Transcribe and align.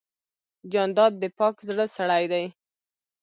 جانداد 0.71 1.13
د 1.19 1.23
پاک 1.37 1.55
زړه 1.67 1.85
سړی 1.95 2.23
دی. 2.31 2.45